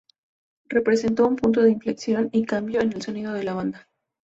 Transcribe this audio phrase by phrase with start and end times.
[0.65, 3.87] Representó un punto de inflexión y cambio en el sonido de la banda.